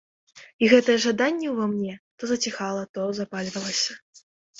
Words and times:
І 0.63 0.67
гэтае 0.71 0.95
жаданне 1.03 1.51
ўва 1.51 1.67
мне 1.73 1.93
то 2.21 2.29
заціхала, 2.31 2.81
то 2.99 3.05
запальвалася. 3.19 3.93